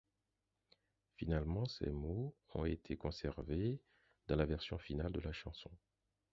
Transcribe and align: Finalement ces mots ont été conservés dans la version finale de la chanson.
Finalement 1.13 1.67
ces 1.67 1.91
mots 1.91 2.35
ont 2.55 2.65
été 2.65 2.97
conservés 2.97 3.79
dans 4.25 4.35
la 4.35 4.45
version 4.47 4.79
finale 4.79 5.11
de 5.11 5.19
la 5.19 5.31
chanson. 5.31 5.69